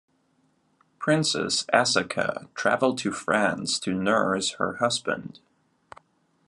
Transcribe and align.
Princess 0.97 1.63
Asaka 1.71 2.47
traveled 2.55 2.97
to 2.97 3.11
France 3.11 3.77
to 3.77 3.93
nurse 3.93 4.53
her 4.53 4.77
husband. 4.77 5.39